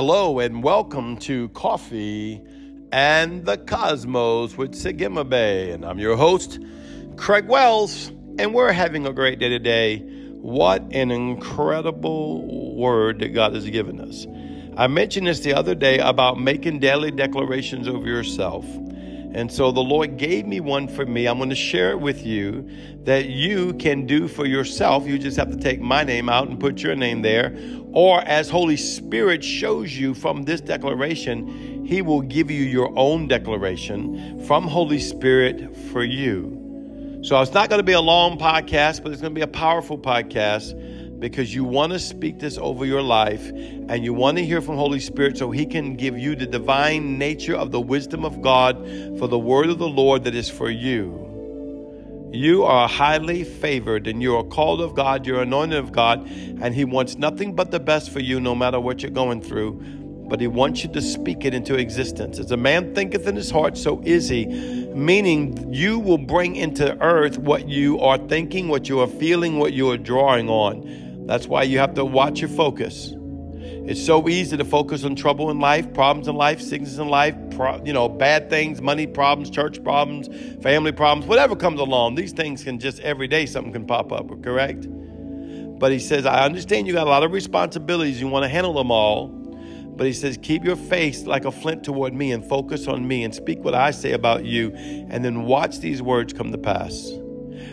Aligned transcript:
Hello 0.00 0.38
and 0.38 0.62
welcome 0.62 1.16
to 1.16 1.48
Coffee 1.48 2.40
and 2.92 3.44
the 3.44 3.56
Cosmos 3.56 4.56
with 4.56 4.76
Sigma 4.76 5.24
Bay. 5.24 5.72
And 5.72 5.84
I'm 5.84 5.98
your 5.98 6.14
host, 6.14 6.60
Craig 7.16 7.48
Wells, 7.48 8.06
and 8.38 8.54
we're 8.54 8.70
having 8.70 9.08
a 9.08 9.12
great 9.12 9.40
day 9.40 9.48
today. 9.48 9.98
What 9.98 10.82
an 10.92 11.10
incredible 11.10 12.76
word 12.76 13.18
that 13.18 13.30
God 13.30 13.56
has 13.56 13.68
given 13.68 14.00
us. 14.00 14.24
I 14.76 14.86
mentioned 14.86 15.26
this 15.26 15.40
the 15.40 15.54
other 15.54 15.74
day 15.74 15.98
about 15.98 16.38
making 16.38 16.78
daily 16.78 17.10
declarations 17.10 17.88
over 17.88 18.06
yourself. 18.06 18.64
And 19.34 19.52
so 19.52 19.70
the 19.70 19.82
Lord 19.82 20.16
gave 20.16 20.46
me 20.46 20.60
one 20.60 20.88
for 20.88 21.04
me. 21.04 21.26
I'm 21.26 21.36
going 21.36 21.50
to 21.50 21.54
share 21.54 21.90
it 21.90 22.00
with 22.00 22.24
you 22.24 22.68
that 23.04 23.26
you 23.26 23.74
can 23.74 24.06
do 24.06 24.26
for 24.26 24.46
yourself. 24.46 25.06
You 25.06 25.18
just 25.18 25.36
have 25.36 25.50
to 25.50 25.56
take 25.56 25.80
my 25.80 26.02
name 26.02 26.28
out 26.28 26.48
and 26.48 26.58
put 26.58 26.82
your 26.82 26.96
name 26.96 27.22
there. 27.22 27.56
Or 27.92 28.20
as 28.22 28.48
Holy 28.48 28.76
Spirit 28.76 29.44
shows 29.44 29.96
you 29.96 30.14
from 30.14 30.44
this 30.44 30.60
declaration, 30.60 31.84
He 31.86 32.02
will 32.02 32.22
give 32.22 32.50
you 32.50 32.62
your 32.62 32.92
own 32.98 33.28
declaration 33.28 34.44
from 34.46 34.66
Holy 34.66 34.98
Spirit 34.98 35.76
for 35.90 36.02
you. 36.04 37.20
So 37.22 37.40
it's 37.40 37.52
not 37.52 37.68
going 37.68 37.80
to 37.80 37.84
be 37.84 37.92
a 37.92 38.00
long 38.00 38.38
podcast, 38.38 39.02
but 39.02 39.12
it's 39.12 39.20
going 39.20 39.34
to 39.34 39.38
be 39.38 39.42
a 39.42 39.46
powerful 39.46 39.98
podcast 39.98 40.72
because 41.18 41.54
you 41.54 41.64
want 41.64 41.92
to 41.92 41.98
speak 41.98 42.38
this 42.38 42.58
over 42.58 42.84
your 42.84 43.02
life 43.02 43.48
and 43.48 44.04
you 44.04 44.14
want 44.14 44.38
to 44.38 44.44
hear 44.44 44.60
from 44.60 44.76
Holy 44.76 45.00
Spirit 45.00 45.36
so 45.36 45.50
he 45.50 45.66
can 45.66 45.94
give 45.96 46.18
you 46.18 46.36
the 46.36 46.46
divine 46.46 47.18
nature 47.18 47.56
of 47.56 47.72
the 47.72 47.80
wisdom 47.80 48.24
of 48.24 48.40
God 48.40 48.76
for 49.18 49.26
the 49.26 49.38
word 49.38 49.68
of 49.68 49.78
the 49.78 49.88
Lord 49.88 50.24
that 50.24 50.34
is 50.34 50.48
for 50.48 50.70
you. 50.70 51.28
You 52.30 52.64
are 52.64 52.86
highly 52.86 53.42
favored 53.42 54.06
and 54.06 54.22
you 54.22 54.36
are 54.36 54.44
called 54.44 54.80
of 54.80 54.94
God, 54.94 55.26
you're 55.26 55.40
anointed 55.42 55.78
of 55.78 55.92
God, 55.92 56.28
and 56.28 56.74
he 56.74 56.84
wants 56.84 57.16
nothing 57.16 57.54
but 57.54 57.70
the 57.70 57.80
best 57.80 58.10
for 58.10 58.20
you 58.20 58.38
no 58.38 58.54
matter 58.54 58.78
what 58.78 59.02
you're 59.02 59.10
going 59.10 59.40
through. 59.40 59.82
But 60.28 60.42
he 60.42 60.46
wants 60.46 60.84
you 60.84 60.92
to 60.92 61.00
speak 61.00 61.46
it 61.46 61.54
into 61.54 61.76
existence. 61.76 62.38
As 62.38 62.50
a 62.50 62.56
man 62.56 62.94
thinketh 62.94 63.26
in 63.26 63.34
his 63.34 63.50
heart, 63.50 63.78
so 63.78 64.02
is 64.04 64.28
he. 64.28 64.44
Meaning, 64.44 65.72
you 65.72 65.98
will 65.98 66.18
bring 66.18 66.54
into 66.56 67.00
earth 67.00 67.38
what 67.38 67.66
you 67.66 67.98
are 68.00 68.18
thinking, 68.18 68.68
what 68.68 68.90
you 68.90 69.00
are 69.00 69.06
feeling, 69.06 69.58
what 69.58 69.72
you 69.72 69.90
are 69.90 69.96
drawing 69.96 70.50
on. 70.50 71.07
That's 71.28 71.46
why 71.46 71.64
you 71.64 71.78
have 71.78 71.92
to 71.94 72.06
watch 72.06 72.40
your 72.40 72.48
focus. 72.48 73.12
It's 73.14 74.02
so 74.02 74.30
easy 74.30 74.56
to 74.56 74.64
focus 74.64 75.04
on 75.04 75.14
trouble 75.14 75.50
in 75.50 75.60
life, 75.60 75.92
problems 75.92 76.26
in 76.26 76.36
life, 76.36 76.58
sickness 76.58 76.96
in 76.96 77.08
life, 77.08 77.34
pro, 77.50 77.84
you 77.84 77.92
know, 77.92 78.08
bad 78.08 78.48
things, 78.48 78.80
money 78.80 79.06
problems, 79.06 79.50
church 79.50 79.84
problems, 79.84 80.28
family 80.62 80.90
problems, 80.90 81.28
whatever 81.28 81.54
comes 81.54 81.80
along. 81.80 82.14
These 82.14 82.32
things 82.32 82.64
can 82.64 82.78
just 82.78 83.00
every 83.00 83.28
day 83.28 83.44
something 83.44 83.74
can 83.74 83.86
pop 83.86 84.10
up, 84.10 84.42
correct? 84.42 84.86
But 85.78 85.92
he 85.92 85.98
says, 85.98 86.24
I 86.24 86.46
understand 86.46 86.86
you 86.86 86.94
got 86.94 87.06
a 87.06 87.10
lot 87.10 87.22
of 87.22 87.32
responsibilities, 87.32 88.18
you 88.18 88.28
want 88.28 88.44
to 88.44 88.48
handle 88.48 88.72
them 88.72 88.90
all. 88.90 89.28
But 89.28 90.06
he 90.06 90.14
says, 90.14 90.38
keep 90.40 90.64
your 90.64 90.76
face 90.76 91.26
like 91.26 91.44
a 91.44 91.52
flint 91.52 91.84
toward 91.84 92.14
me 92.14 92.32
and 92.32 92.42
focus 92.42 92.88
on 92.88 93.06
me 93.06 93.22
and 93.22 93.34
speak 93.34 93.58
what 93.58 93.74
I 93.74 93.90
say 93.90 94.12
about 94.12 94.46
you, 94.46 94.72
and 94.74 95.22
then 95.22 95.42
watch 95.42 95.80
these 95.80 96.00
words 96.00 96.32
come 96.32 96.52
to 96.52 96.58
pass. 96.58 97.10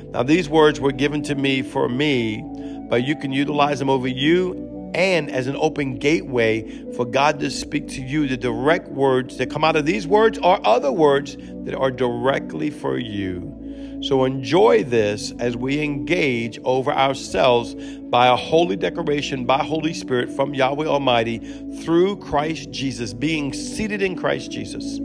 Now, 0.09 0.23
these 0.23 0.50
words 0.50 0.81
were 0.81 0.92
given 0.92 1.22
to 1.23 1.36
me 1.36 1.62
for 1.62 1.88
me 1.88 2.44
but 2.89 3.03
you 3.03 3.16
can 3.16 3.31
utilize 3.31 3.80
them 3.80 3.89
over 3.89 4.08
you 4.08 4.91
and 4.95 5.30
as 5.30 5.47
an 5.47 5.58
open 5.58 5.97
gateway 5.97 6.94
for 6.94 7.05
God 7.05 7.41
to 7.41 7.52
speak 7.52 7.89
to 7.89 8.02
you 8.02 8.28
the 8.28 8.38
direct 8.38 8.88
words 8.88 9.38
that 9.38 9.50
come 9.50 9.64
out 9.64 9.75
of 9.75 9.86
these 9.86 10.08
words 10.08 10.40
are 10.40 10.59
other 10.63 10.91
words 10.91 11.35
that 11.66 11.75
are 11.75 11.91
directly 11.91 12.69
for 12.69 12.97
you. 12.97 14.00
So 14.01 14.24
enjoy 14.24 14.84
this 14.84 15.34
as 15.40 15.57
we 15.57 15.81
engage 15.81 16.59
over 16.63 16.94
ourselves 16.94 17.75
by 17.75 18.28
a 18.28 18.35
holy 18.38 18.78
declaration 18.78 19.45
by 19.45 19.63
Holy 19.63 19.94
Spirit 19.94 20.31
from 20.31 20.53
Yahweh 20.53 20.85
Almighty 20.85 21.40
through 21.84 22.18
Christ 22.18 22.72
Jesus, 22.72 23.13
being 23.13 23.51
seated 23.51 24.01
in 24.01 24.16
Christ 24.16 24.51
Jesus. 24.51 25.00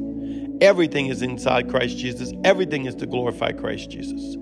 Everything 0.61 1.07
is 1.07 1.23
inside 1.23 1.69
Christ 1.69 1.97
Jesus. 1.97 2.33
Everything 2.45 2.85
is 2.85 2.95
to 2.97 3.07
glorify 3.07 3.53
Christ 3.53 3.91
Jesus. 3.91 4.37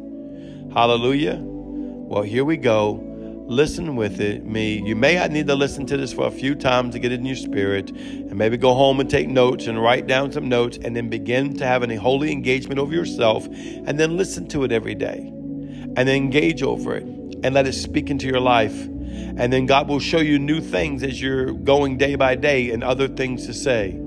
Hallelujah. 0.74 1.38
Well, 1.40 2.22
here 2.22 2.44
we 2.44 2.56
go 2.58 3.07
listen 3.48 3.96
with 3.96 4.20
it. 4.20 4.44
Me 4.44 4.80
you 4.86 4.94
may 4.94 5.26
need 5.28 5.46
to 5.46 5.54
listen 5.54 5.86
to 5.86 5.96
this 5.96 6.12
for 6.12 6.26
a 6.26 6.30
few 6.30 6.54
times 6.54 6.92
to 6.94 6.98
get 6.98 7.12
it 7.12 7.18
in 7.18 7.24
your 7.24 7.34
spirit 7.34 7.90
and 7.90 8.36
maybe 8.36 8.58
go 8.58 8.74
home 8.74 9.00
and 9.00 9.08
take 9.08 9.26
notes 9.26 9.66
and 9.66 9.82
write 9.82 10.06
down 10.06 10.30
some 10.30 10.48
notes 10.48 10.78
and 10.82 10.94
then 10.94 11.08
begin 11.08 11.56
to 11.56 11.66
have 11.66 11.82
a 11.82 11.96
holy 11.96 12.30
engagement 12.30 12.78
over 12.78 12.92
yourself 12.92 13.46
and 13.46 13.98
then 13.98 14.18
listen 14.18 14.46
to 14.48 14.64
it 14.64 14.70
every 14.70 14.94
day 14.94 15.18
and 15.18 15.96
then 15.96 16.08
engage 16.08 16.62
over 16.62 16.96
it 16.96 17.04
and 17.42 17.54
let 17.54 17.66
it 17.66 17.72
speak 17.72 18.10
into 18.10 18.26
your 18.26 18.40
life. 18.40 18.84
And 18.84 19.50
then 19.50 19.64
god 19.64 19.88
will 19.88 20.00
show 20.00 20.20
you 20.20 20.38
new 20.38 20.60
things 20.60 21.02
as 21.02 21.20
you're 21.20 21.52
going 21.52 21.96
day 21.96 22.16
by 22.16 22.34
day 22.34 22.70
and 22.70 22.84
other 22.84 23.08
things 23.08 23.46
to 23.46 23.54
say 23.54 23.98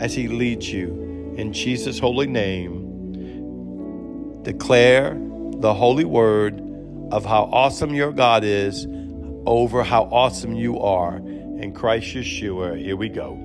as 0.00 0.14
he 0.14 0.26
leads 0.26 0.72
you. 0.72 1.34
In 1.36 1.52
jesus 1.52 1.98
holy 1.98 2.26
name 2.26 2.84
declare 4.42 5.18
the 5.58 5.74
holy 5.74 6.04
word 6.04 6.65
of 7.10 7.24
how 7.24 7.44
awesome 7.52 7.94
your 7.94 8.12
God 8.12 8.44
is 8.44 8.86
over 9.46 9.84
how 9.84 10.04
awesome 10.10 10.54
you 10.54 10.80
are 10.80 11.16
in 11.16 11.72
Christ 11.72 12.08
Yeshua. 12.08 12.78
Here 12.78 12.96
we 12.96 13.08
go. 13.08 13.38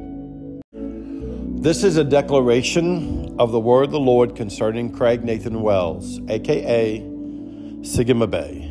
This 1.61 1.83
is 1.83 1.97
a 1.97 2.03
declaration 2.03 3.35
of 3.39 3.51
the 3.51 3.59
word 3.59 3.85
of 3.85 3.91
the 3.91 3.99
Lord 3.99 4.35
concerning 4.35 4.91
Craig 4.91 5.23
Nathan 5.23 5.61
Wells, 5.61 6.19
aka 6.27 6.99
Sigma 7.83 8.25
Bay. 8.25 8.67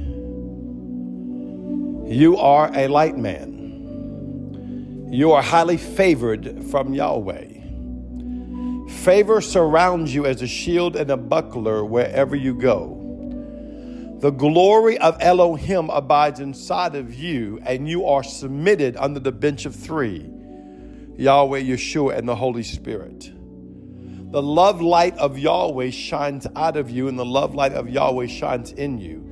You 2.12 2.36
are 2.38 2.70
a 2.74 2.88
light 2.88 3.16
man. 3.16 5.08
You 5.12 5.30
are 5.32 5.42
highly 5.42 5.76
favored 5.76 6.64
from 6.70 6.92
Yahweh. 6.92 7.46
Favor 9.02 9.40
surrounds 9.40 10.12
you 10.12 10.26
as 10.26 10.42
a 10.42 10.48
shield 10.48 10.96
and 10.96 11.10
a 11.10 11.16
buckler 11.16 11.84
wherever 11.84 12.34
you 12.34 12.54
go. 12.54 12.99
The 14.20 14.30
glory 14.30 14.98
of 14.98 15.16
Elohim 15.20 15.88
abides 15.88 16.40
inside 16.40 16.94
of 16.94 17.14
you, 17.14 17.58
and 17.64 17.88
you 17.88 18.04
are 18.04 18.22
submitted 18.22 18.94
under 18.98 19.18
the 19.18 19.32
bench 19.32 19.64
of 19.64 19.74
three 19.74 20.30
Yahweh, 21.16 21.60
Yeshua, 21.60 22.18
and 22.18 22.28
the 22.28 22.36
Holy 22.36 22.62
Spirit. 22.62 23.32
The 24.30 24.42
love 24.42 24.82
light 24.82 25.16
of 25.16 25.38
Yahweh 25.38 25.88
shines 25.88 26.46
out 26.54 26.76
of 26.76 26.90
you, 26.90 27.08
and 27.08 27.18
the 27.18 27.24
love 27.24 27.54
light 27.54 27.72
of 27.72 27.88
Yahweh 27.88 28.26
shines 28.26 28.72
in 28.72 28.98
you. 28.98 29.26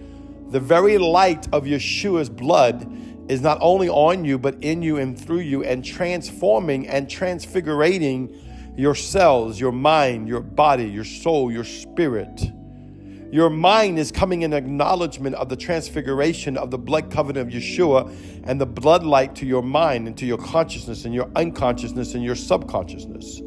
The 0.53 0.61
very 0.61 0.97
light 0.97 1.47
of 1.53 1.65
Yeshua's 1.65 2.31
blood 2.31 2.91
is 3.31 3.43
not 3.43 3.59
only 3.61 3.91
on 3.91 4.25
you, 4.25 4.39
but 4.39 4.55
in 4.65 4.81
you 4.81 4.97
and 4.97 5.21
through 5.21 5.41
you, 5.41 5.65
and 5.65 5.85
transforming 5.85 6.89
and 6.89 7.09
transfigurating 7.09 8.35
your 8.79 8.95
cells, 8.95 9.61
your 9.61 9.73
mind, 9.73 10.29
your 10.29 10.41
body, 10.41 10.87
your 10.87 11.05
soul, 11.05 11.53
your 11.53 11.65
spirit. 11.65 12.41
Your 13.31 13.51
mind 13.51 13.99
is 13.99 14.11
coming 14.11 14.41
in 14.41 14.55
acknowledgement 14.55 15.37
of 15.37 15.51
the 15.51 15.57
transfiguration 15.57 16.57
of 16.57 16.71
the 16.71 16.79
blood 16.79 17.11
covenant 17.11 17.49
of 17.49 17.55
Yeshua 17.55 18.11
and 18.45 18.59
the 18.59 18.67
blood 18.67 19.03
light 19.03 19.35
to 19.37 19.47
your 19.47 19.63
mind 19.63 20.07
and 20.07 20.17
to 20.17 20.25
your 20.25 20.39
consciousness 20.39 21.05
and 21.05 21.15
your 21.15 21.31
unconsciousness 21.37 22.15
and 22.15 22.25
your 22.25 22.35
subconsciousness. 22.35 23.41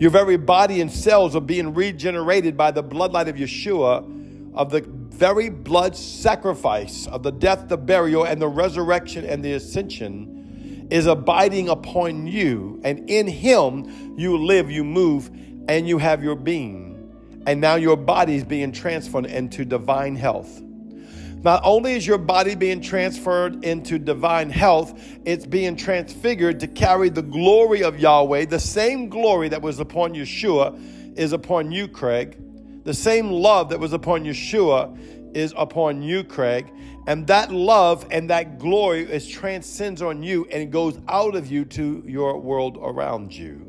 Your 0.00 0.10
very 0.10 0.38
body 0.38 0.80
and 0.80 0.90
cells 0.90 1.36
are 1.36 1.42
being 1.42 1.74
regenerated 1.74 2.56
by 2.56 2.70
the 2.70 2.82
bloodlight 2.82 3.28
of 3.28 3.36
Yeshua, 3.36 4.54
of 4.54 4.70
the 4.70 4.80
very 4.80 5.50
blood 5.50 5.94
sacrifice 5.94 7.06
of 7.06 7.22
the 7.22 7.32
death, 7.32 7.68
the 7.68 7.76
burial, 7.76 8.24
and 8.24 8.40
the 8.40 8.48
resurrection 8.48 9.26
and 9.26 9.44
the 9.44 9.52
ascension 9.52 10.88
is 10.90 11.06
abiding 11.06 11.68
upon 11.68 12.26
you. 12.26 12.80
And 12.82 13.10
in 13.10 13.26
Him 13.26 14.16
you 14.16 14.38
live, 14.38 14.70
you 14.70 14.84
move, 14.84 15.30
and 15.68 15.86
you 15.86 15.98
have 15.98 16.24
your 16.24 16.36
being 16.36 16.95
and 17.46 17.60
now 17.60 17.76
your 17.76 17.96
body 17.96 18.34
is 18.34 18.44
being 18.44 18.72
transferred 18.72 19.26
into 19.26 19.64
divine 19.64 20.16
health. 20.16 20.60
Not 21.42 21.60
only 21.64 21.92
is 21.92 22.04
your 22.04 22.18
body 22.18 22.56
being 22.56 22.80
transferred 22.80 23.64
into 23.64 24.00
divine 24.00 24.50
health, 24.50 25.00
it's 25.24 25.46
being 25.46 25.76
transfigured 25.76 26.58
to 26.58 26.66
carry 26.66 27.08
the 27.08 27.22
glory 27.22 27.84
of 27.84 28.00
Yahweh. 28.00 28.46
The 28.46 28.58
same 28.58 29.08
glory 29.08 29.48
that 29.50 29.62
was 29.62 29.78
upon 29.78 30.14
Yeshua 30.14 31.16
is 31.16 31.32
upon 31.32 31.70
you, 31.70 31.86
Craig. 31.86 32.36
The 32.84 32.94
same 32.94 33.30
love 33.30 33.68
that 33.68 33.78
was 33.78 33.92
upon 33.92 34.24
Yeshua 34.24 35.36
is 35.36 35.54
upon 35.56 36.02
you, 36.02 36.24
Craig. 36.24 36.72
And 37.06 37.28
that 37.28 37.52
love 37.52 38.06
and 38.10 38.28
that 38.30 38.58
glory 38.58 39.02
is 39.02 39.28
transcends 39.28 40.02
on 40.02 40.24
you 40.24 40.46
and 40.46 40.60
it 40.62 40.70
goes 40.70 40.98
out 41.06 41.36
of 41.36 41.46
you 41.46 41.64
to 41.66 42.02
your 42.06 42.40
world 42.40 42.76
around 42.80 43.32
you 43.32 43.65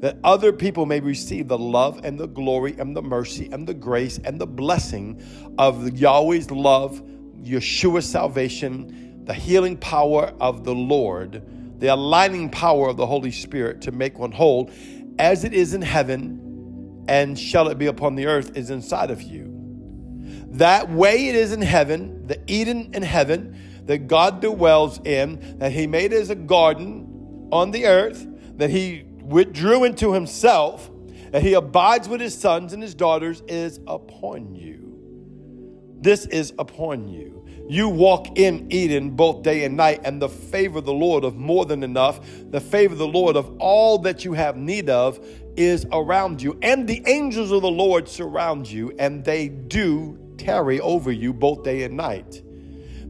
that 0.00 0.16
other 0.22 0.52
people 0.52 0.86
may 0.86 1.00
receive 1.00 1.48
the 1.48 1.58
love 1.58 2.00
and 2.04 2.18
the 2.18 2.28
glory 2.28 2.76
and 2.78 2.96
the 2.96 3.02
mercy 3.02 3.48
and 3.52 3.66
the 3.66 3.74
grace 3.74 4.18
and 4.24 4.40
the 4.40 4.46
blessing 4.46 5.20
of 5.58 5.98
Yahweh's 5.98 6.50
love, 6.50 7.02
Yeshua's 7.42 8.08
salvation, 8.08 9.24
the 9.24 9.34
healing 9.34 9.76
power 9.76 10.32
of 10.40 10.64
the 10.64 10.74
Lord, 10.74 11.42
the 11.80 11.88
aligning 11.88 12.48
power 12.50 12.88
of 12.88 12.96
the 12.96 13.06
Holy 13.06 13.32
Spirit 13.32 13.80
to 13.82 13.92
make 13.92 14.18
one 14.18 14.32
whole, 14.32 14.70
as 15.18 15.44
it 15.44 15.52
is 15.52 15.74
in 15.74 15.82
heaven, 15.82 17.04
and 17.08 17.38
shall 17.38 17.68
it 17.68 17.78
be 17.78 17.86
upon 17.86 18.14
the 18.14 18.26
earth, 18.26 18.56
is 18.56 18.70
inside 18.70 19.10
of 19.10 19.22
you. 19.22 19.54
That 20.50 20.90
way 20.90 21.28
it 21.28 21.34
is 21.34 21.52
in 21.52 21.62
heaven, 21.62 22.26
the 22.26 22.40
Eden 22.46 22.90
in 22.94 23.02
heaven, 23.02 23.82
that 23.86 24.06
God 24.06 24.40
dwells 24.40 25.00
in, 25.04 25.58
that 25.58 25.72
He 25.72 25.86
made 25.86 26.12
as 26.12 26.30
a 26.30 26.34
garden 26.34 27.48
on 27.50 27.70
the 27.70 27.86
earth, 27.86 28.26
that 28.56 28.70
he 28.70 29.04
withdrew 29.28 29.84
into 29.84 30.12
himself, 30.12 30.90
that 31.30 31.42
he 31.42 31.54
abides 31.54 32.08
with 32.08 32.20
his 32.20 32.36
sons 32.36 32.72
and 32.72 32.82
his 32.82 32.94
daughters, 32.94 33.42
is 33.46 33.80
upon 33.86 34.54
you. 34.54 34.96
This 36.00 36.26
is 36.26 36.54
upon 36.58 37.08
you. 37.08 37.44
You 37.68 37.90
walk 37.90 38.38
in 38.38 38.72
Eden 38.72 39.10
both 39.10 39.42
day 39.42 39.64
and 39.64 39.76
night, 39.76 40.00
and 40.04 40.22
the 40.22 40.28
favor 40.28 40.78
of 40.78 40.86
the 40.86 40.92
Lord 40.92 41.24
of 41.24 41.36
more 41.36 41.66
than 41.66 41.82
enough, 41.82 42.20
the 42.50 42.60
favor 42.60 42.94
of 42.94 42.98
the 42.98 43.06
Lord 43.06 43.36
of 43.36 43.54
all 43.58 43.98
that 43.98 44.24
you 44.24 44.32
have 44.32 44.56
need 44.56 44.88
of 44.88 45.20
is 45.56 45.86
around 45.92 46.40
you. 46.40 46.58
And 46.62 46.88
the 46.88 47.02
angels 47.06 47.52
of 47.52 47.60
the 47.60 47.70
Lord 47.70 48.08
surround 48.08 48.70
you, 48.70 48.94
and 48.98 49.22
they 49.22 49.48
do 49.48 50.18
tarry 50.38 50.80
over 50.80 51.12
you 51.12 51.34
both 51.34 51.62
day 51.62 51.82
and 51.82 51.94
night. 51.94 52.42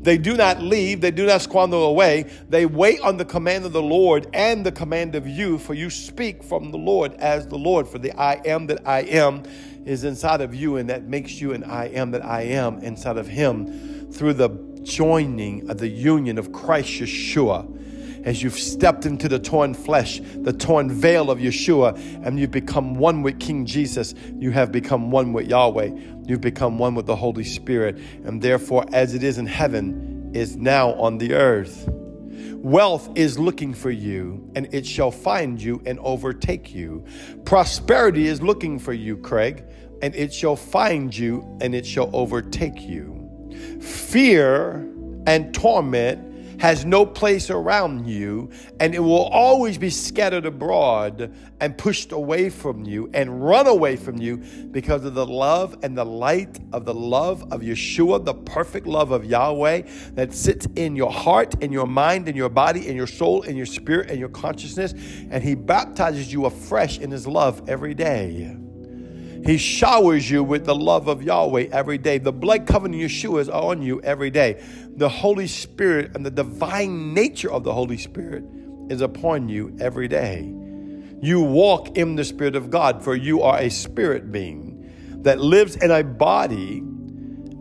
They 0.01 0.17
do 0.17 0.37
not 0.37 0.63
leave, 0.63 1.01
they 1.01 1.11
do 1.11 1.27
not 1.27 1.43
squander 1.43 1.77
away. 1.77 2.31
They 2.49 2.67
wait 2.67 3.01
on 3.01 3.17
the 3.17 3.25
command 3.25 3.65
of 3.65 3.73
the 3.73 3.83
Lord 3.83 4.29
and 4.33 4.65
the 4.65 4.73
command 4.73 5.15
of 5.15 5.27
you, 5.27 5.59
for 5.59 5.75
you 5.75 5.91
speak 5.91 6.43
from 6.43 6.71
the 6.71 6.79
Lord 6.79 7.15
as 7.15 7.47
the 7.49 7.59
Lord. 7.59 7.89
For 7.89 7.99
the 7.99 8.13
I 8.13 8.35
am 8.45 8.67
that 8.69 8.87
I 8.87 9.01
am 9.01 9.43
is 9.85 10.05
inside 10.05 10.41
of 10.41 10.55
you, 10.55 10.77
and 10.77 10.89
that 10.89 11.05
makes 11.05 11.41
you 11.41 11.53
an 11.53 11.65
I 11.65 11.87
am 11.89 12.13
that 12.13 12.25
I 12.25 12.43
am 12.43 12.79
inside 12.79 13.17
of 13.17 13.27
Him 13.27 14.11
through 14.13 14.35
the 14.35 14.51
joining 14.83 15.69
of 15.69 15.79
the 15.79 15.89
union 15.89 16.39
of 16.39 16.53
Christ 16.53 16.91
Yeshua. 16.91 17.75
As 18.25 18.43
you've 18.43 18.59
stepped 18.59 19.07
into 19.07 19.29
the 19.29 19.39
torn 19.39 19.75
flesh, 19.75 20.21
the 20.37 20.53
torn 20.53 20.91
veil 20.91 21.31
of 21.31 21.39
Yeshua, 21.39 21.97
and 22.25 22.39
you've 22.39 22.51
become 22.51 22.95
one 22.95 23.23
with 23.23 23.39
King 23.39 23.67
Jesus, 23.67 24.15
you 24.39 24.51
have 24.51 24.73
become 24.73 25.11
one 25.11 25.33
with 25.33 25.49
Yahweh. 25.49 25.91
You've 26.27 26.41
become 26.41 26.79
one 26.79 26.95
with 26.95 27.07
the 27.07 27.17
Holy 27.17 27.45
Spirit. 27.45 27.99
And 28.25 28.43
therefore, 28.43 28.85
as 28.93 29.15
it 29.15 29.23
is 29.23 29.39
in 29.39 29.47
heaven, 29.47 30.31
is 30.35 30.57
now 30.57 30.93
on 30.95 31.19
the 31.19 31.35
earth. 31.35 31.89
Wealth 32.57 33.09
is 33.15 33.39
looking 33.39 33.73
for 33.73 33.91
you, 33.91 34.51
and 34.55 34.73
it 34.75 34.85
shall 34.85 35.11
find 35.11 35.63
you 35.63 35.81
and 35.87 35.99
overtake 36.01 36.75
you. 36.75 37.05
Prosperity 37.45 38.27
is 38.27 38.43
looking 38.43 38.79
for 38.79 38.93
you, 38.93 39.17
Craig, 39.17 39.65
and 40.03 40.15
it 40.15 40.33
shall 40.33 40.57
find 40.57 41.17
you 41.17 41.47
and 41.61 41.75
it 41.75 41.87
shall 41.87 42.11
overtake 42.13 42.81
you. 42.81 43.15
Fear 43.81 44.89
and 45.27 45.53
torment 45.55 46.28
has 46.59 46.85
no 46.85 47.07
place 47.07 47.51
around 47.51 48.07
you, 48.07 48.51
and 48.81 48.95
it 48.95 48.99
will 48.99 49.27
always 49.27 49.79
be 49.79 49.91
scattered 49.91 50.47
abroad 50.47 51.35
and 51.61 51.77
pushed 51.77 52.13
away 52.13 52.51
from 52.51 52.85
you 52.85 53.11
and 53.15 53.45
run 53.45 53.67
away 53.67 53.97
from 53.97 54.17
you 54.19 54.39
because 54.71 55.05
of 55.05 55.15
the 55.15 55.27
love 55.27 55.77
and 55.83 55.97
the 55.97 56.05
light 56.05 56.59
of 56.73 56.85
the 56.85 56.95
love 56.95 57.43
of 57.53 57.61
Yeshua, 57.61 58.25
the 58.25 58.35
perfect 58.35 58.87
love 58.87 59.11
of 59.11 59.25
Yahweh 59.25 59.83
that 60.13 60.33
sits 60.33 60.67
in 60.77 60.97
your 60.97 61.11
heart, 61.11 61.63
in 61.63 61.73
your 61.73 61.87
mind, 61.87 62.29
in 62.29 62.37
your 62.37 62.49
body, 62.49 62.89
in 62.89 62.97
your 62.97 63.07
soul, 63.07 63.43
in 63.43 63.57
your 63.57 63.67
spirit, 63.67 64.11
in 64.11 64.19
your 64.19 64.29
consciousness. 64.29 64.93
And 65.31 65.43
He 65.43 65.55
baptizes 65.55 66.33
you 66.33 66.47
afresh 66.47 66.99
in 66.99 67.11
His 67.11 67.27
love 67.27 67.69
every 67.69 67.95
day. 67.95 68.57
He 69.45 69.57
showers 69.57 70.31
you 70.31 70.43
with 70.43 70.65
the 70.65 70.75
love 70.75 71.09
of 71.09 71.23
Yahweh 71.23 71.69
every 71.73 71.99
day. 71.99 72.19
The 72.19 72.33
blood 72.33 72.67
covenant 72.67 73.03
Yeshua 73.03 73.41
is 73.41 73.49
on 73.49 73.83
you 73.83 74.01
every 74.03 74.31
day. 74.31 74.63
The 74.97 75.09
Holy 75.09 75.47
Spirit 75.47 76.13
and 76.15 76.25
the 76.25 76.31
divine 76.31 77.15
nature 77.15 77.51
of 77.51 77.65
the 77.65 77.73
Holy 77.73 77.99
Spirit 77.99 78.45
is 78.91 79.01
upon 79.01 79.49
you 79.49 79.77
every 79.81 80.09
day. 80.09 80.53
You 81.21 81.41
walk 81.41 81.97
in 81.97 82.15
the 82.17 82.25
Spirit 82.25 82.57
of 82.57 82.71
God, 82.71 83.03
for 83.03 83.15
you 83.15 83.43
are 83.43 83.59
a 83.59 83.71
spirit 83.71 84.31
being 84.31 85.23
that 85.23 85.41
lives 85.41 85.77
in 85.77 85.91
a 85.91 86.05
body 86.05 86.83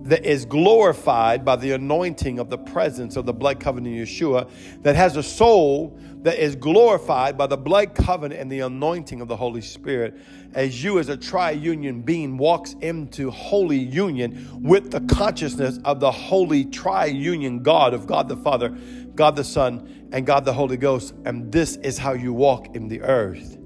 that 0.08 0.26
is 0.26 0.46
glorified 0.46 1.44
by 1.44 1.56
the 1.56 1.72
anointing 1.72 2.40
of 2.40 2.50
the 2.50 2.58
presence 2.58 3.18
of 3.18 3.26
the 3.26 3.34
blood 3.34 3.60
covenant 3.60 3.96
in 3.96 4.04
Yeshua, 4.04 4.50
that 4.82 4.96
has 4.96 5.18
a 5.18 5.24
soul 5.24 6.00
that 6.22 6.40
is 6.40 6.56
glorified 6.56 7.38
by 7.38 7.46
the 7.46 7.58
blood 7.58 7.94
covenant 7.94 8.40
and 8.40 8.52
the 8.52 8.62
anointing 8.62 9.22
of 9.22 9.28
the 9.28 9.36
Holy 9.36 9.62
Spirit, 9.62 10.16
as 10.54 10.84
you, 10.84 10.98
as 10.98 11.10
a 11.10 11.18
triunion 11.18 12.04
being, 12.04 12.38
walks 12.38 12.74
into 12.82 13.30
holy 13.30 13.78
union 13.78 14.50
with 14.64 14.92
the 14.92 15.02
consciousness 15.14 15.80
of 15.84 16.00
the 16.00 16.12
holy 16.12 16.66
triunion 16.66 17.62
God 17.62 17.94
of 17.94 18.08
God 18.08 18.30
the 18.30 18.38
Father, 18.38 18.70
God 19.14 19.36
the 19.36 19.44
Son, 19.44 20.10
and 20.14 20.26
God 20.26 20.46
the 20.46 20.54
Holy 20.54 20.78
Ghost. 20.78 21.14
And 21.26 21.52
this 21.52 21.76
is 21.78 21.98
how 21.98 22.14
you 22.14 22.34
walk 22.34 22.76
in 22.76 22.88
the 22.88 23.02
earth. 23.02 23.58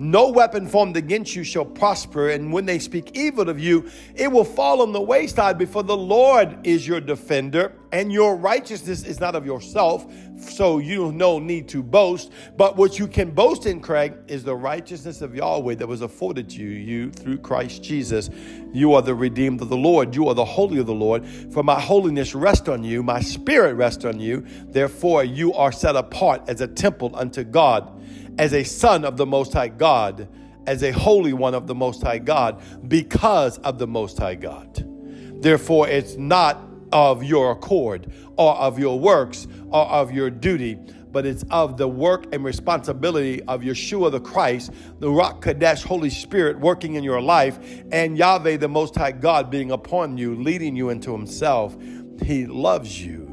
No 0.00 0.28
weapon 0.28 0.68
formed 0.68 0.96
against 0.96 1.34
you 1.34 1.42
shall 1.42 1.64
prosper, 1.64 2.30
and 2.30 2.52
when 2.52 2.66
they 2.66 2.78
speak 2.78 3.10
evil 3.14 3.48
of 3.48 3.58
you, 3.58 3.90
it 4.14 4.30
will 4.30 4.44
fall 4.44 4.80
on 4.80 4.92
the 4.92 5.00
wayside, 5.00 5.58
before 5.58 5.82
the 5.82 5.96
Lord 5.96 6.64
is 6.64 6.86
your 6.86 7.00
defender, 7.00 7.72
and 7.90 8.12
your 8.12 8.36
righteousness 8.36 9.02
is 9.04 9.18
not 9.18 9.34
of 9.34 9.44
yourself, 9.44 10.06
so 10.38 10.78
you 10.78 11.10
no 11.10 11.40
need 11.40 11.68
to 11.70 11.82
boast. 11.82 12.30
But 12.56 12.76
what 12.76 13.00
you 13.00 13.08
can 13.08 13.32
boast 13.32 13.66
in, 13.66 13.80
Craig, 13.80 14.14
is 14.28 14.44
the 14.44 14.54
righteousness 14.54 15.20
of 15.20 15.34
Yahweh 15.34 15.74
that 15.74 15.88
was 15.88 16.02
afforded 16.02 16.48
to 16.50 16.62
you 16.62 17.10
through 17.10 17.38
Christ 17.38 17.82
Jesus. 17.82 18.30
You 18.72 18.94
are 18.94 19.02
the 19.02 19.16
redeemed 19.16 19.62
of 19.62 19.68
the 19.68 19.76
Lord, 19.76 20.14
you 20.14 20.28
are 20.28 20.34
the 20.34 20.44
holy 20.44 20.78
of 20.78 20.86
the 20.86 20.94
Lord. 20.94 21.26
For 21.52 21.64
my 21.64 21.80
holiness 21.80 22.36
rests 22.36 22.68
on 22.68 22.84
you, 22.84 23.02
my 23.02 23.20
spirit 23.20 23.74
rests 23.74 24.04
on 24.04 24.20
you. 24.20 24.46
Therefore, 24.68 25.24
you 25.24 25.54
are 25.54 25.72
set 25.72 25.96
apart 25.96 26.42
as 26.48 26.60
a 26.60 26.68
temple 26.68 27.10
unto 27.14 27.42
God 27.42 27.97
as 28.38 28.52
a 28.54 28.64
son 28.64 29.04
of 29.04 29.16
the 29.16 29.26
Most 29.26 29.52
High 29.52 29.68
God, 29.68 30.28
as 30.66 30.82
a 30.82 30.92
holy 30.92 31.32
one 31.32 31.54
of 31.54 31.66
the 31.66 31.74
Most 31.74 32.02
High 32.02 32.18
God, 32.18 32.62
because 32.88 33.58
of 33.58 33.78
the 33.78 33.86
Most 33.86 34.18
High 34.18 34.34
God. 34.34 34.84
Therefore, 35.42 35.88
it's 35.88 36.16
not 36.16 36.62
of 36.92 37.22
your 37.22 37.52
accord 37.52 38.12
or 38.36 38.54
of 38.54 38.78
your 38.78 38.98
works 38.98 39.46
or 39.70 39.86
of 39.86 40.12
your 40.12 40.30
duty, 40.30 40.78
but 41.10 41.26
it's 41.26 41.44
of 41.50 41.76
the 41.76 41.88
work 41.88 42.26
and 42.32 42.44
responsibility 42.44 43.42
of 43.44 43.62
Yeshua 43.62 44.10
the 44.10 44.20
Christ, 44.20 44.72
the 44.98 45.06
Ruach 45.06 45.40
Kadesh 45.40 45.82
Holy 45.82 46.10
Spirit 46.10 46.58
working 46.58 46.94
in 46.94 47.04
your 47.04 47.20
life, 47.20 47.58
and 47.92 48.18
Yahweh 48.18 48.56
the 48.58 48.68
Most 48.68 48.94
High 48.94 49.12
God 49.12 49.50
being 49.50 49.70
upon 49.70 50.18
you, 50.18 50.34
leading 50.36 50.76
you 50.76 50.90
into 50.90 51.12
Himself. 51.12 51.76
He 52.22 52.46
loves 52.46 53.04
you. 53.04 53.27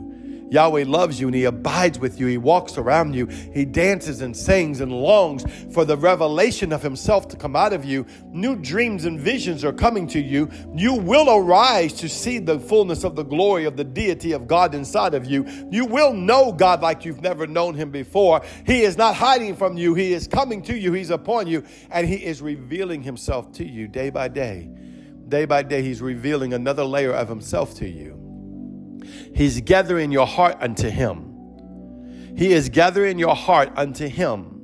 Yahweh 0.50 0.86
loves 0.86 1.20
you 1.20 1.28
and 1.28 1.36
He 1.36 1.46
abides 1.46 2.00
with 2.00 2.20
you. 2.20 2.28
He 2.28 2.38
walks 2.38 2.78
around 2.78 3.14
you. 3.14 3.26
He 3.26 3.66
dances 3.66 4.22
and 4.22 4.36
sings 4.36 4.80
and 4.82 4.92
longs 4.92 5.46
for 5.74 5.86
the 5.86 5.98
revelation 5.98 6.72
of 6.72 6.82
Himself 6.82 7.28
to 7.30 7.38
come 7.38 7.56
out 7.56 7.74
of 7.74 7.84
you. 7.84 8.06
New 8.28 8.56
dreams 8.56 9.06
and 9.06 9.20
visions 9.20 9.64
are 9.64 9.74
coming 9.74 10.08
to 10.08 10.20
you. 10.20 10.50
You 10.74 10.94
will 10.94 11.36
arise 11.36 11.94
to 11.94 12.10
see 12.10 12.40
the 12.40 12.60
fullness 12.60 13.04
of 13.04 13.16
the 13.16 13.24
glory 13.24 13.66
of 13.66 13.78
the 13.78 13.84
deity 13.84 14.32
of 14.34 14.48
God 14.48 14.76
inside 14.76 15.14
of 15.14 15.26
you. 15.26 15.46
You 15.72 15.86
will 15.86 16.14
know 16.14 16.52
God 16.52 16.82
like 16.82 17.06
you've 17.06 17.22
never 17.22 17.48
known 17.48 17.74
Him 17.74 17.92
before. 17.92 18.42
He 18.66 18.82
is 18.84 18.98
not 18.98 19.16
hiding 19.16 19.56
from 19.56 19.78
you, 19.78 19.94
He 19.94 20.14
is 20.14 20.28
coming 20.28 20.62
to 20.64 20.78
you, 20.78 20.94
He's 20.94 21.10
upon 21.10 21.48
you, 21.48 21.64
and 21.90 22.08
He 22.08 22.16
is 22.16 22.42
revealing 22.42 23.02
Himself 23.02 23.52
to 23.54 23.66
you 23.66 23.88
day 23.88 24.10
by 24.10 24.28
day. 24.28 24.70
Day 25.28 25.46
by 25.46 25.64
day, 25.64 25.82
He's 25.82 26.02
revealing 26.02 26.54
another 26.54 26.84
layer 26.84 27.12
of 27.12 27.28
Himself 27.28 27.76
to 27.76 27.88
you. 27.88 28.25
He's 29.34 29.62
gathering 29.62 30.12
your 30.12 30.28
heart 30.28 30.58
unto 30.60 30.90
Him. 30.90 32.34
He 32.38 32.52
is 32.52 32.70
gathering 32.70 33.18
your 33.18 33.36
heart 33.36 33.72
unto 33.76 34.08
Him. 34.08 34.56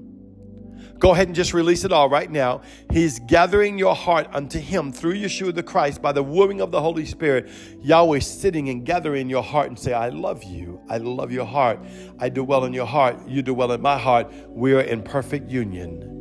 Go 1.01 1.13
ahead 1.13 1.27
and 1.27 1.35
just 1.35 1.55
release 1.55 1.83
it 1.83 1.91
all 1.91 2.09
right 2.09 2.29
now. 2.29 2.61
He's 2.91 3.17
gathering 3.17 3.79
your 3.79 3.95
heart 3.95 4.27
unto 4.33 4.59
Him 4.59 4.91
through 4.91 5.15
Yeshua 5.15 5.55
the 5.55 5.63
Christ 5.63 5.99
by 5.99 6.11
the 6.11 6.21
wooing 6.21 6.61
of 6.61 6.69
the 6.69 6.79
Holy 6.79 7.05
Spirit. 7.05 7.49
Yahweh 7.81 8.19
sitting 8.19 8.69
and 8.69 8.85
gathering 8.85 9.27
your 9.27 9.41
heart 9.41 9.67
and 9.69 9.79
say, 9.79 9.93
I 9.93 10.09
love 10.09 10.43
you. 10.43 10.79
I 10.89 10.97
love 10.97 11.31
your 11.31 11.45
heart. 11.45 11.79
I 12.19 12.29
do 12.29 12.43
well 12.43 12.65
in 12.65 12.73
your 12.73 12.85
heart. 12.85 13.27
You 13.27 13.41
do 13.41 13.55
well 13.55 13.71
in 13.71 13.81
my 13.81 13.97
heart. 13.97 14.31
We 14.49 14.73
are 14.73 14.81
in 14.81 15.01
perfect 15.01 15.49
union. 15.49 16.20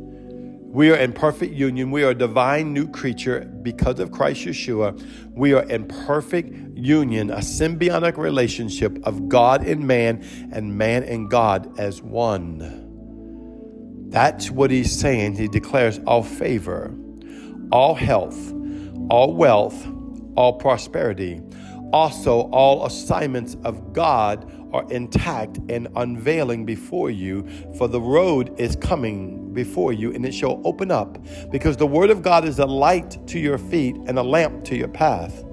We 0.71 0.89
are 0.89 0.95
in 0.95 1.11
perfect 1.11 1.53
union. 1.53 1.91
We 1.91 2.03
are 2.05 2.11
a 2.11 2.15
divine 2.15 2.71
new 2.71 2.87
creature 2.87 3.41
because 3.61 3.99
of 3.99 4.13
Christ 4.13 4.45
Yeshua. 4.45 4.97
We 5.31 5.51
are 5.51 5.63
in 5.63 5.85
perfect 5.85 6.77
union, 6.77 7.29
a 7.29 7.39
symbiotic 7.39 8.15
relationship 8.15 8.97
of 9.03 9.27
God 9.27 9.67
and 9.67 9.85
man 9.85 10.25
and 10.53 10.77
man 10.77 11.03
and 11.03 11.29
God 11.29 11.77
as 11.77 12.01
one. 12.01 12.87
That's 14.11 14.49
what 14.49 14.71
he's 14.71 14.97
saying. 14.97 15.35
He 15.35 15.49
declares 15.49 15.99
all 16.07 16.23
favor, 16.23 16.95
all 17.73 17.93
health, 17.93 18.53
all 19.09 19.35
wealth, 19.35 19.85
all 20.37 20.53
prosperity. 20.53 21.41
Also, 21.91 22.49
all 22.51 22.85
assignments 22.85 23.57
of 23.65 23.91
God 23.91 24.49
are 24.71 24.89
intact 24.89 25.59
and 25.67 25.89
unveiling 25.97 26.65
before 26.65 27.09
you, 27.09 27.45
for 27.77 27.89
the 27.89 27.99
road 27.99 28.57
is 28.57 28.77
coming 28.77 29.40
before 29.53 29.93
you, 29.93 30.13
and 30.13 30.25
it 30.25 30.33
shall 30.33 30.61
open 30.63 30.91
up, 30.91 31.17
because 31.51 31.77
the 31.77 31.87
word 31.87 32.09
of 32.09 32.21
God 32.21 32.45
is 32.45 32.59
a 32.59 32.65
light 32.65 33.17
to 33.27 33.39
your 33.39 33.57
feet 33.57 33.95
and 34.07 34.17
a 34.17 34.23
lamp 34.23 34.63
to 34.65 34.75
your 34.75 34.87
path. 34.87 35.43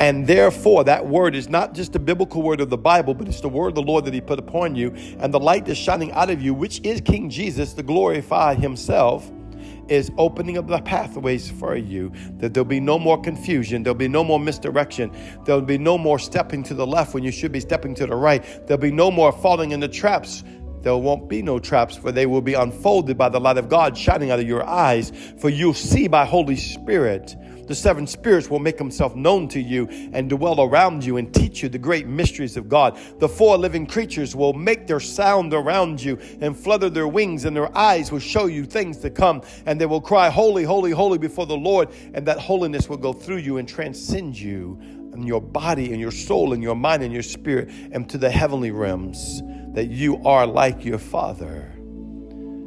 And 0.00 0.26
therefore, 0.26 0.84
that 0.84 1.06
word 1.06 1.34
is 1.34 1.48
not 1.48 1.74
just 1.74 1.92
the 1.92 1.98
biblical 1.98 2.42
word 2.42 2.60
of 2.60 2.70
the 2.70 2.78
Bible, 2.78 3.14
but 3.14 3.28
it's 3.28 3.40
the 3.40 3.48
word 3.48 3.68
of 3.68 3.74
the 3.76 3.82
Lord 3.82 4.04
that 4.04 4.14
He 4.14 4.20
put 4.20 4.38
upon 4.38 4.74
you. 4.74 4.92
And 5.18 5.32
the 5.32 5.40
light 5.40 5.64
that's 5.64 5.78
shining 5.78 6.12
out 6.12 6.30
of 6.30 6.42
you, 6.42 6.54
which 6.54 6.80
is 6.84 7.00
King 7.00 7.30
Jesus, 7.30 7.72
to 7.74 7.82
glorify 7.82 8.54
Himself, 8.54 9.30
is 9.88 10.10
opening 10.16 10.58
up 10.58 10.66
the 10.66 10.80
pathways 10.80 11.50
for 11.50 11.76
you. 11.76 12.12
That 12.38 12.54
there'll 12.54 12.64
be 12.64 12.80
no 12.80 12.98
more 12.98 13.20
confusion, 13.20 13.82
there'll 13.82 13.94
be 13.94 14.08
no 14.08 14.24
more 14.24 14.40
misdirection, 14.40 15.14
there'll 15.44 15.60
be 15.60 15.78
no 15.78 15.98
more 15.98 16.18
stepping 16.18 16.62
to 16.64 16.74
the 16.74 16.86
left 16.86 17.14
when 17.14 17.22
you 17.22 17.32
should 17.32 17.52
be 17.52 17.60
stepping 17.60 17.94
to 17.96 18.06
the 18.06 18.14
right, 18.14 18.42
there'll 18.66 18.80
be 18.80 18.92
no 18.92 19.10
more 19.10 19.32
falling 19.32 19.72
into 19.72 19.88
traps 19.88 20.44
there 20.82 20.96
won't 20.96 21.28
be 21.28 21.42
no 21.42 21.58
traps, 21.58 21.96
for 21.96 22.12
they 22.12 22.26
will 22.26 22.40
be 22.40 22.54
unfolded 22.54 23.16
by 23.16 23.28
the 23.28 23.40
light 23.40 23.58
of 23.58 23.68
God 23.68 23.96
shining 23.96 24.30
out 24.30 24.40
of 24.40 24.46
your 24.46 24.64
eyes. 24.64 25.12
For 25.38 25.48
you'll 25.48 25.74
see 25.74 26.08
by 26.08 26.24
Holy 26.24 26.56
Spirit. 26.56 27.36
The 27.68 27.76
seven 27.76 28.06
spirits 28.08 28.50
will 28.50 28.58
make 28.58 28.76
himself 28.76 29.14
known 29.14 29.48
to 29.48 29.60
you 29.60 29.88
and 30.12 30.28
dwell 30.28 30.60
around 30.60 31.04
you 31.04 31.16
and 31.16 31.32
teach 31.32 31.62
you 31.62 31.68
the 31.68 31.78
great 31.78 32.06
mysteries 32.06 32.56
of 32.56 32.68
God. 32.68 32.98
The 33.20 33.28
four 33.28 33.56
living 33.56 33.86
creatures 33.86 34.34
will 34.34 34.52
make 34.52 34.88
their 34.88 35.00
sound 35.00 35.54
around 35.54 36.02
you 36.02 36.18
and 36.40 36.56
flutter 36.56 36.90
their 36.90 37.08
wings, 37.08 37.44
and 37.44 37.56
their 37.56 37.74
eyes 37.76 38.10
will 38.10 38.18
show 38.18 38.46
you 38.46 38.64
things 38.64 38.98
to 38.98 39.10
come. 39.10 39.42
And 39.64 39.80
they 39.80 39.86
will 39.86 40.00
cry, 40.00 40.28
Holy, 40.28 40.64
holy, 40.64 40.90
holy 40.90 41.18
before 41.18 41.46
the 41.46 41.56
Lord. 41.56 41.90
And 42.14 42.26
that 42.26 42.38
holiness 42.38 42.88
will 42.88 42.96
go 42.96 43.12
through 43.12 43.38
you 43.38 43.58
and 43.58 43.68
transcend 43.68 44.38
you 44.38 45.01
and 45.12 45.26
your 45.26 45.40
body 45.40 45.92
and 45.92 46.00
your 46.00 46.10
soul 46.10 46.52
and 46.52 46.62
your 46.62 46.76
mind 46.76 47.02
and 47.02 47.12
your 47.12 47.22
spirit 47.22 47.68
and 47.92 48.08
to 48.10 48.18
the 48.18 48.30
heavenly 48.30 48.70
realms 48.70 49.42
that 49.74 49.88
you 49.88 50.22
are 50.24 50.46
like 50.46 50.84
your 50.84 50.98
Father. 50.98 51.72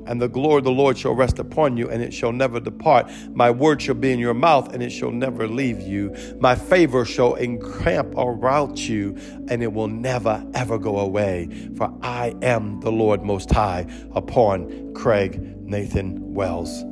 And 0.07 0.21
the 0.21 0.27
glory 0.27 0.59
of 0.59 0.65
the 0.65 0.71
Lord 0.71 0.97
shall 0.97 1.15
rest 1.15 1.39
upon 1.39 1.77
you, 1.77 1.89
and 1.89 2.01
it 2.03 2.13
shall 2.13 2.31
never 2.31 2.59
depart. 2.59 3.11
My 3.33 3.49
word 3.49 3.81
shall 3.81 3.95
be 3.95 4.11
in 4.11 4.19
your 4.19 4.35
mouth, 4.35 4.73
and 4.73 4.83
it 4.83 4.91
shall 4.91 5.11
never 5.11 5.47
leave 5.47 5.81
you. 5.81 6.15
My 6.39 6.53
favor 6.55 7.05
shall 7.05 7.35
encamp 7.35 8.13
around 8.15 8.77
you, 8.77 9.17
and 9.47 9.63
it 9.63 9.73
will 9.73 9.87
never, 9.87 10.45
ever 10.53 10.77
go 10.77 10.99
away. 10.99 11.49
For 11.75 11.91
I 12.03 12.35
am 12.43 12.81
the 12.81 12.91
Lord 12.91 13.23
Most 13.23 13.49
High 13.51 13.87
upon 14.13 14.93
Craig 14.93 15.41
Nathan 15.59 16.35
Wells 16.35 16.83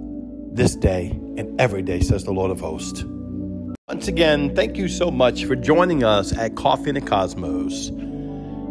this 0.51 0.75
day 0.75 1.09
and 1.37 1.59
every 1.61 1.83
day, 1.83 1.99
says 1.99 2.23
the 2.23 2.33
Lord 2.33 2.49
of 2.51 2.59
hosts. 2.59 3.05
Once 3.93 4.07
again, 4.07 4.55
thank 4.55 4.75
you 4.75 4.87
so 4.87 5.11
much 5.11 5.45
for 5.45 5.55
joining 5.55 6.03
us 6.03 6.35
at 6.35 6.55
Coffee 6.55 6.89
in 6.89 6.95
the 6.95 7.01
Cosmos. 7.01 7.91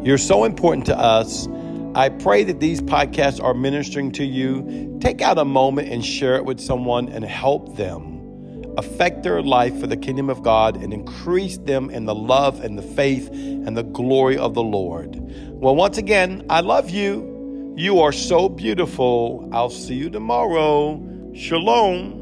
You're 0.05 0.19
so 0.19 0.43
important 0.43 0.85
to 0.87 0.99
us. 0.99 1.47
I 1.95 2.09
pray 2.09 2.43
that 2.43 2.59
these 2.59 2.81
podcasts 2.81 3.41
are 3.41 3.55
ministering 3.55 4.11
to 4.15 4.25
you. 4.25 4.99
Take 5.01 5.23
out 5.23 5.39
a 5.39 5.45
moment 5.45 5.91
and 5.91 6.05
share 6.05 6.35
it 6.35 6.45
with 6.45 6.59
someone 6.59 7.09
and 7.09 7.25
help 7.25 7.77
them 7.77 8.65
affect 8.77 9.23
their 9.23 9.41
life 9.43 9.79
for 9.79 9.87
the 9.87 9.97
kingdom 9.97 10.29
of 10.29 10.43
God 10.43 10.83
and 10.83 10.93
increase 10.93 11.57
them 11.57 11.89
in 11.89 12.05
the 12.05 12.17
love 12.17 12.61
and 12.61 12.77
the 12.77 12.83
faith 12.83 13.29
and 13.31 13.77
the 13.77 13.85
glory 13.85 14.37
of 14.37 14.55
the 14.55 14.63
Lord. 14.65 15.15
Well, 15.21 15.77
once 15.77 15.99
again, 15.99 16.45
I 16.51 16.63
love 16.63 16.91
you. 16.91 17.77
You 17.77 18.01
are 18.01 18.11
so 18.11 18.49
beautiful. 18.49 19.49
I'll 19.53 19.71
see 19.71 19.95
you 19.95 20.11
tomorrow. 20.11 21.01
Shalom. 21.33 22.22